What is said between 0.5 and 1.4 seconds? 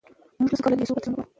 نشو کولای له پیسو پرته ژوند وکړو.